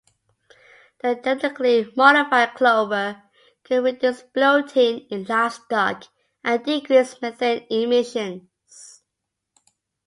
[1.03, 3.21] The genetically modified clover
[3.63, 6.05] could reduce bloating in livestock
[6.43, 9.03] and decrease methane emissions.